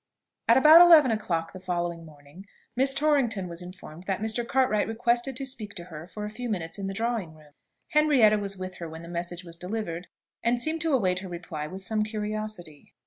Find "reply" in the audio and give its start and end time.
11.29-11.67